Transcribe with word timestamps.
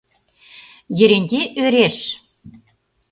—Еренте 1.03 1.41
ӧреш. 1.63 1.97